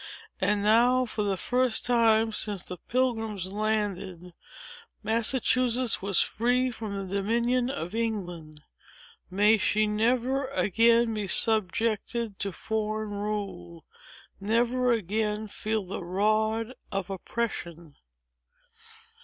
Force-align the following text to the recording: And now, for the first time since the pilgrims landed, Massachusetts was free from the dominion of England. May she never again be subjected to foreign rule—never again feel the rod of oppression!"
And 0.39 0.63
now, 0.63 1.05
for 1.05 1.21
the 1.21 1.37
first 1.37 1.85
time 1.85 2.31
since 2.31 2.63
the 2.63 2.77
pilgrims 2.77 3.53
landed, 3.53 4.33
Massachusetts 5.03 6.01
was 6.01 6.19
free 6.21 6.71
from 6.71 6.97
the 7.07 7.15
dominion 7.17 7.69
of 7.69 7.93
England. 7.93 8.63
May 9.29 9.59
she 9.59 9.85
never 9.85 10.47
again 10.47 11.13
be 11.13 11.27
subjected 11.27 12.39
to 12.39 12.51
foreign 12.51 13.11
rule—never 13.11 14.91
again 14.91 15.47
feel 15.47 15.85
the 15.85 16.03
rod 16.03 16.73
of 16.91 17.11
oppression!" 17.11 17.95